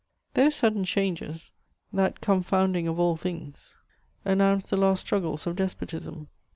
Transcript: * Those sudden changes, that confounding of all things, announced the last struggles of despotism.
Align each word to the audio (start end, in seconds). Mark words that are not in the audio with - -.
* 0.19 0.33
Those 0.33 0.55
sudden 0.55 0.83
changes, 0.83 1.51
that 1.93 2.21
confounding 2.21 2.87
of 2.87 2.99
all 2.99 3.15
things, 3.15 3.77
announced 4.25 4.71
the 4.71 4.77
last 4.77 5.01
struggles 5.01 5.45
of 5.45 5.55
despotism. 5.55 6.27